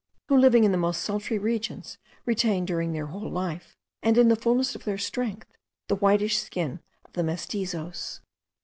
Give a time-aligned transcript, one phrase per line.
[0.29, 4.35] who, living in the most sultry regions, retain during their whole life, and in the
[4.35, 5.55] fulness of their strength,
[5.89, 8.19] the whitish skin of the Mestizoes.